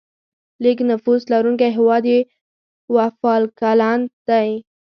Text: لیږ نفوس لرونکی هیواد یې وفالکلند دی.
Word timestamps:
لیږ 0.63 0.79
نفوس 0.91 1.21
لرونکی 1.33 1.69
هیواد 1.77 2.03
یې 2.13 2.19
وفالکلند 2.95 4.05
دی. 4.27 4.49